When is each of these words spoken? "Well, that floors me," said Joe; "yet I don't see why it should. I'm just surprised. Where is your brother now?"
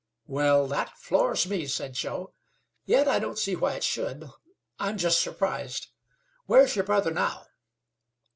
"Well, 0.25 0.65
that 0.69 0.97
floors 0.97 1.47
me," 1.47 1.67
said 1.67 1.93
Joe; 1.93 2.33
"yet 2.85 3.07
I 3.07 3.19
don't 3.19 3.37
see 3.37 3.55
why 3.55 3.73
it 3.75 3.83
should. 3.83 4.27
I'm 4.79 4.97
just 4.97 5.21
surprised. 5.21 5.89
Where 6.47 6.61
is 6.63 6.75
your 6.75 6.85
brother 6.85 7.11
now?" 7.11 7.45